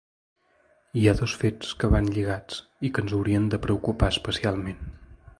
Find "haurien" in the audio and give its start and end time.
3.17-3.45